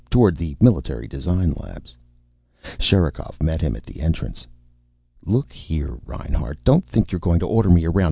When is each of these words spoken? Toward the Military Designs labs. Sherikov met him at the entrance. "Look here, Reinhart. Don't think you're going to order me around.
Toward 0.09 0.35
the 0.35 0.55
Military 0.59 1.07
Designs 1.07 1.55
labs. 1.57 1.95
Sherikov 2.79 3.39
met 3.39 3.61
him 3.61 3.75
at 3.75 3.83
the 3.83 3.99
entrance. 4.01 4.47
"Look 5.27 5.51
here, 5.53 5.99
Reinhart. 6.03 6.57
Don't 6.63 6.87
think 6.87 7.11
you're 7.11 7.19
going 7.19 7.37
to 7.39 7.45
order 7.45 7.69
me 7.69 7.85
around. 7.85 7.99